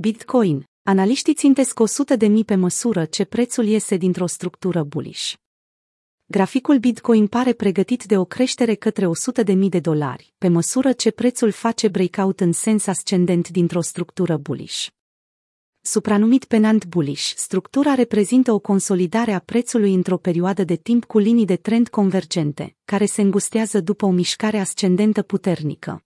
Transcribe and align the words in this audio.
Bitcoin. 0.00 0.64
Analiștii 0.82 1.34
țintesc 1.34 1.80
100 1.80 2.16
de 2.16 2.26
mii 2.26 2.44
pe 2.44 2.54
măsură 2.54 3.04
ce 3.04 3.24
prețul 3.24 3.66
iese 3.66 3.96
dintr-o 3.96 4.26
structură 4.26 4.82
bullish. 4.82 5.32
Graficul 6.26 6.78
Bitcoin 6.78 7.26
pare 7.26 7.52
pregătit 7.52 8.04
de 8.04 8.18
o 8.18 8.24
creștere 8.24 8.74
către 8.74 9.06
100 9.06 9.42
de 9.42 9.52
mii 9.52 9.68
de 9.68 9.80
dolari, 9.80 10.34
pe 10.38 10.48
măsură 10.48 10.92
ce 10.92 11.10
prețul 11.10 11.50
face 11.50 11.88
breakout 11.88 12.40
în 12.40 12.52
sens 12.52 12.86
ascendent 12.86 13.48
dintr-o 13.48 13.80
structură 13.80 14.36
bullish. 14.36 14.86
Supranumit 15.80 16.44
penant 16.44 16.86
bullish, 16.86 17.32
structura 17.36 17.94
reprezintă 17.94 18.52
o 18.52 18.58
consolidare 18.58 19.32
a 19.32 19.38
prețului 19.38 19.94
într-o 19.94 20.16
perioadă 20.16 20.64
de 20.64 20.76
timp 20.76 21.04
cu 21.04 21.18
linii 21.18 21.46
de 21.46 21.56
trend 21.56 21.88
convergente, 21.88 22.76
care 22.84 23.06
se 23.06 23.22
îngustează 23.22 23.80
după 23.80 24.06
o 24.06 24.10
mișcare 24.10 24.58
ascendentă 24.58 25.22
puternică. 25.22 26.02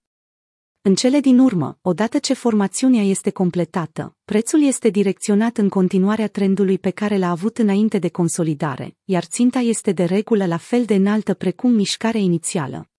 În 0.85 0.95
cele 0.95 1.19
din 1.19 1.39
urmă, 1.39 1.77
odată 1.81 2.17
ce 2.17 2.33
formațiunea 2.33 3.03
este 3.03 3.29
completată, 3.29 4.15
prețul 4.25 4.63
este 4.63 4.89
direcționat 4.89 5.57
în 5.57 5.69
continuarea 5.69 6.27
trendului 6.27 6.79
pe 6.79 6.89
care 6.89 7.17
l-a 7.17 7.29
avut 7.29 7.57
înainte 7.57 7.97
de 7.97 8.09
consolidare, 8.09 8.97
iar 9.03 9.23
ținta 9.23 9.59
este 9.59 9.91
de 9.91 10.03
regulă 10.03 10.45
la 10.45 10.57
fel 10.57 10.85
de 10.85 10.95
înaltă 10.95 11.33
precum 11.33 11.71
mișcarea 11.71 12.19
inițială. 12.19 12.89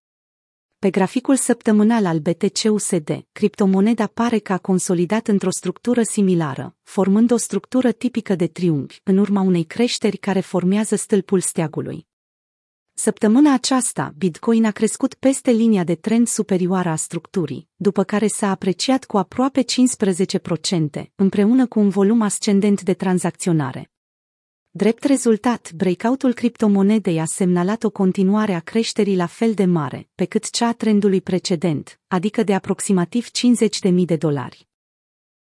Pe 0.79 0.91
graficul 0.91 1.37
săptămânal 1.37 2.07
al 2.07 2.19
BTC-USD, 2.19 3.27
criptomoneda 3.33 4.07
pare 4.07 4.39
că 4.39 4.53
a 4.53 4.59
consolidat 4.59 5.29
într-o 5.29 5.51
structură 5.51 6.03
similară, 6.03 6.77
formând 6.83 7.31
o 7.31 7.37
structură 7.37 7.93
tipică 7.93 8.35
de 8.35 8.47
triunghi, 8.47 9.01
în 9.03 9.17
urma 9.17 9.41
unei 9.41 9.65
creșteri 9.65 10.17
care 10.17 10.41
formează 10.41 10.97
stâlpul 10.97 11.41
steagului. 11.41 12.07
Săptămâna 12.97 13.53
aceasta, 13.53 14.15
Bitcoin 14.17 14.65
a 14.65 14.71
crescut 14.71 15.15
peste 15.15 15.51
linia 15.51 15.85
de 15.85 15.95
trend 15.95 16.27
superioară 16.27 16.89
a 16.89 16.97
structurii, 16.97 17.69
după 17.77 18.05
care 18.05 18.27
s-a 18.27 18.51
apreciat 18.51 19.05
cu 19.05 19.19
aproape 19.19 19.65
15%, 19.65 21.03
împreună 21.15 21.67
cu 21.67 21.81
un 21.81 21.89
volum 21.89 22.21
ascendent 22.21 22.83
de 22.83 22.95
tranzacționare. 22.95 23.91
Drept 24.71 25.05
rezultat, 25.05 25.73
breakout-ul 25.73 26.33
criptomonedei 26.33 27.21
a 27.21 27.25
semnalat 27.25 27.85
o 27.85 27.91
continuare 27.91 28.53
a 28.53 28.61
creșterii 28.61 29.17
la 29.17 29.27
fel 29.27 29.55
de 29.55 29.65
mare, 29.65 30.09
pe 30.15 30.25
cât 30.25 30.51
cea 30.51 30.67
a 30.67 30.73
trendului 30.73 31.21
precedent, 31.21 32.01
adică 32.07 32.43
de 32.43 32.55
aproximativ 32.55 33.29
50.000 33.91 33.95
de 34.05 34.17
dolari. 34.17 34.69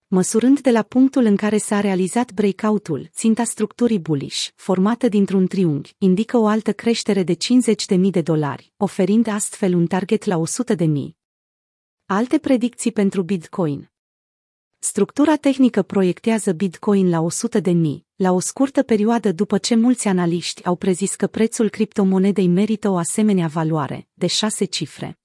Măsurând 0.10 0.60
de 0.60 0.72
la 0.72 0.82
punctul 0.82 1.26
în 1.26 1.36
care 1.36 1.58
s-a 1.58 1.80
realizat 1.80 2.32
breakout-ul, 2.32 3.10
ținta 3.12 3.44
structurii 3.44 4.00
bullish, 4.00 4.48
formată 4.56 5.08
dintr-un 5.08 5.48
triunghi, 5.48 5.96
indică 5.98 6.38
o 6.38 6.48
altă 6.48 6.74
creștere 6.74 7.24
de 7.24 7.34
50.000 7.34 8.00
de 8.00 8.22
dolari, 8.22 8.74
oferind 8.78 9.28
astfel 9.28 9.74
un 9.74 9.88
target 9.88 10.24
la 10.24 10.42
100.000. 10.76 10.88
Alte 12.06 12.38
predicții 12.38 12.92
pentru 12.92 13.24
Bitcoin 13.24 13.92
Structura 14.80 15.36
tehnică 15.36 15.82
proiectează 15.82 16.52
Bitcoin 16.52 17.10
la 17.10 17.26
100.000, 17.62 17.74
la 18.16 18.32
o 18.32 18.40
scurtă 18.40 18.84
perioadă 18.84 19.32
după 19.32 19.58
ce 19.58 19.76
mulți 19.76 20.08
analiști 20.08 20.66
au 20.66 20.76
prezis 20.76 21.16
că 21.16 21.28
prețul 21.28 21.70
criptomonedei 21.70 22.48
merită 22.48 22.90
o 22.90 22.98
asemenea 22.98 23.48
valoare, 23.48 24.08
de 24.14 24.28
șase 24.28 24.66
cifre. 24.66 25.20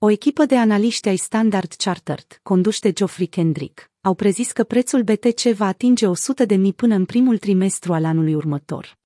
O 0.00 0.10
echipă 0.10 0.44
de 0.44 0.56
analiști 0.56 1.08
ai 1.08 1.16
Standard 1.16 1.72
Chartered, 1.72 2.40
conduși 2.42 2.80
de 2.80 2.92
Geoffrey 2.92 3.26
Kendrick, 3.26 3.90
au 4.00 4.14
prezis 4.14 4.52
că 4.52 4.64
prețul 4.64 5.02
BTC 5.02 5.40
va 5.40 5.66
atinge 5.66 6.06
100 6.06 6.44
de 6.44 6.54
mii 6.54 6.72
până 6.72 6.94
în 6.94 7.04
primul 7.04 7.38
trimestru 7.38 7.92
al 7.92 8.04
anului 8.04 8.34
următor. 8.34 8.98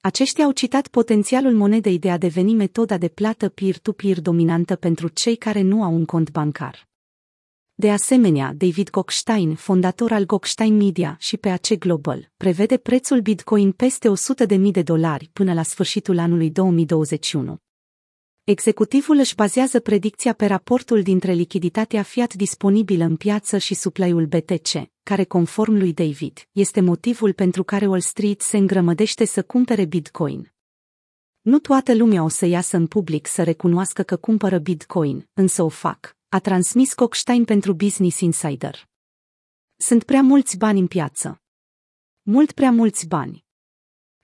Aceștia 0.00 0.44
au 0.44 0.50
citat 0.50 0.88
potențialul 0.88 1.52
monedei 1.52 1.98
de 1.98 2.10
a 2.10 2.18
deveni 2.18 2.54
metoda 2.54 2.98
de 2.98 3.08
plată 3.08 3.48
peer-to-peer 3.48 4.20
dominantă 4.20 4.76
pentru 4.76 5.08
cei 5.08 5.36
care 5.36 5.60
nu 5.60 5.82
au 5.82 5.94
un 5.94 6.04
cont 6.04 6.30
bancar. 6.30 6.88
De 7.74 7.90
asemenea, 7.90 8.54
David 8.56 8.90
Gockstein, 8.90 9.54
fondator 9.54 10.12
al 10.12 10.24
Gockstein 10.24 10.76
Media 10.76 11.16
și 11.20 11.36
PAC 11.36 11.72
Global, 11.78 12.30
prevede 12.36 12.76
prețul 12.76 13.20
Bitcoin 13.20 13.72
peste 13.72 14.08
100.000 14.48 14.60
de 14.70 14.82
dolari 14.82 15.30
până 15.32 15.52
la 15.52 15.62
sfârșitul 15.62 16.18
anului 16.18 16.50
2021. 16.50 17.58
Executivul 18.48 19.16
își 19.16 19.34
bazează 19.34 19.80
predicția 19.80 20.32
pe 20.32 20.46
raportul 20.46 21.02
dintre 21.02 21.32
lichiditatea 21.32 22.02
fiat 22.02 22.34
disponibilă 22.34 23.04
în 23.04 23.16
piață 23.16 23.58
și 23.58 23.74
supply-ul 23.74 24.26
BTC, 24.26 24.68
care, 25.02 25.24
conform 25.24 25.72
lui 25.72 25.92
David, 25.92 26.48
este 26.52 26.80
motivul 26.80 27.32
pentru 27.32 27.64
care 27.64 27.86
Wall 27.86 28.00
Street 28.00 28.40
se 28.40 28.56
îngrămădește 28.56 29.24
să 29.24 29.42
cumpere 29.42 29.84
Bitcoin. 29.84 30.52
Nu 31.40 31.58
toată 31.58 31.94
lumea 31.94 32.22
o 32.22 32.28
să 32.28 32.46
iasă 32.46 32.76
în 32.76 32.86
public 32.86 33.26
să 33.26 33.42
recunoască 33.42 34.02
că 34.02 34.16
cumpără 34.16 34.58
Bitcoin, 34.58 35.28
însă 35.32 35.62
o 35.62 35.68
fac, 35.68 36.16
a 36.28 36.38
transmis 36.38 36.94
Cockstein 36.94 37.44
pentru 37.44 37.74
Business 37.74 38.20
Insider. 38.20 38.88
Sunt 39.76 40.04
prea 40.04 40.22
mulți 40.22 40.56
bani 40.56 40.80
în 40.80 40.86
piață. 40.86 41.42
Mult 42.22 42.52
prea 42.52 42.70
mulți 42.70 43.06
bani. 43.06 43.46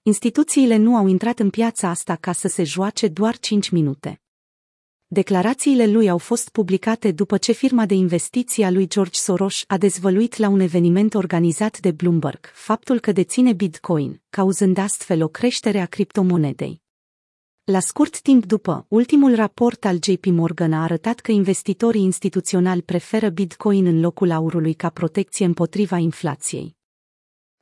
Instituțiile 0.06 0.76
nu 0.76 0.96
au 0.96 1.06
intrat 1.06 1.38
în 1.38 1.50
piața 1.50 1.88
asta 1.88 2.16
ca 2.16 2.32
să 2.32 2.48
se 2.48 2.64
joace 2.64 3.08
doar 3.08 3.38
5 3.38 3.70
minute. 3.70 4.20
Declarațiile 5.06 5.86
lui 5.86 6.08
au 6.08 6.18
fost 6.18 6.48
publicate 6.48 7.12
după 7.12 7.36
ce 7.36 7.52
firma 7.52 7.86
de 7.86 7.94
investiții 7.94 8.64
a 8.64 8.70
lui 8.70 8.88
George 8.88 9.18
Soros 9.18 9.64
a 9.66 9.78
dezvăluit 9.78 10.36
la 10.36 10.48
un 10.48 10.60
eveniment 10.60 11.14
organizat 11.14 11.78
de 11.78 11.90
Bloomberg 11.90 12.50
faptul 12.52 13.00
că 13.00 13.12
deține 13.12 13.52
Bitcoin, 13.52 14.22
cauzând 14.30 14.78
astfel 14.78 15.22
o 15.22 15.28
creștere 15.28 15.80
a 15.80 15.86
criptomonedei. 15.86 16.82
La 17.64 17.80
scurt 17.80 18.20
timp 18.20 18.46
după, 18.46 18.86
ultimul 18.88 19.34
raport 19.34 19.84
al 19.84 19.98
JP 20.02 20.24
Morgan 20.24 20.72
a 20.72 20.82
arătat 20.82 21.20
că 21.20 21.32
investitorii 21.32 22.02
instituționali 22.02 22.82
preferă 22.82 23.28
Bitcoin 23.28 23.86
în 23.86 24.00
locul 24.00 24.30
aurului 24.30 24.74
ca 24.74 24.88
protecție 24.88 25.46
împotriva 25.46 25.96
inflației. 25.96 26.76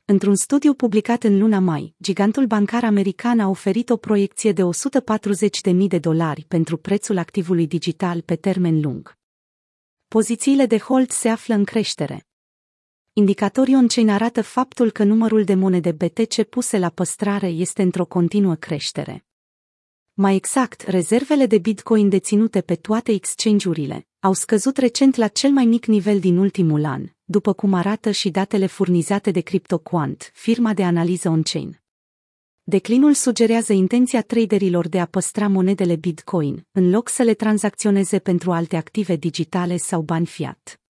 Într-un 0.05 0.35
studiu 0.35 0.73
publicat 0.73 1.23
în 1.23 1.39
luna 1.39 1.59
mai, 1.59 1.95
gigantul 2.01 2.45
bancar 2.45 2.83
american 2.83 3.39
a 3.39 3.49
oferit 3.49 3.89
o 3.89 3.97
proiecție 3.97 4.51
de 4.51 4.61
140.000 5.71 5.87
de 5.87 5.99
dolari 5.99 6.45
pentru 6.47 6.77
prețul 6.77 7.17
activului 7.17 7.67
digital 7.67 8.21
pe 8.21 8.35
termen 8.35 8.81
lung. 8.81 9.17
Pozițiile 10.07 10.65
de 10.65 10.77
hold 10.77 11.09
se 11.09 11.29
află 11.29 11.53
în 11.53 11.63
creștere. 11.63 12.27
Indicatorii 13.13 13.75
on-chain 13.75 14.09
arată 14.09 14.41
faptul 14.41 14.91
că 14.91 15.03
numărul 15.03 15.43
de 15.43 15.53
monede 15.53 15.91
BTC 15.91 16.43
puse 16.43 16.77
la 16.77 16.89
păstrare 16.89 17.47
este 17.47 17.81
într-o 17.81 18.05
continuă 18.05 18.55
creștere. 18.55 19.25
Mai 20.13 20.35
exact, 20.35 20.81
rezervele 20.81 21.45
de 21.45 21.57
Bitcoin 21.57 22.09
deținute 22.09 22.61
pe 22.61 22.75
toate 22.75 23.11
exchange-urile 23.11 24.07
au 24.23 24.33
scăzut 24.33 24.77
recent 24.77 25.15
la 25.15 25.27
cel 25.27 25.51
mai 25.51 25.65
mic 25.65 25.85
nivel 25.85 26.19
din 26.19 26.37
ultimul 26.37 26.85
an, 26.85 27.05
după 27.23 27.53
cum 27.53 27.73
arată 27.73 28.11
și 28.11 28.29
datele 28.29 28.65
furnizate 28.65 29.31
de 29.31 29.39
CryptoQuant, 29.39 30.31
firma 30.33 30.73
de 30.73 30.83
analiză 30.83 31.29
on-chain. 31.29 31.81
Declinul 32.63 33.13
sugerează 33.13 33.73
intenția 33.73 34.21
traderilor 34.21 34.87
de 34.87 34.99
a 34.99 35.05
păstra 35.05 35.47
monedele 35.47 35.95
Bitcoin, 35.95 36.67
în 36.71 36.89
loc 36.89 37.09
să 37.09 37.23
le 37.23 37.33
tranzacționeze 37.33 38.19
pentru 38.19 38.51
alte 38.51 38.75
active 38.75 39.15
digitale 39.15 39.77
sau 39.77 40.01
bani 40.01 40.25
fiat. 40.25 40.82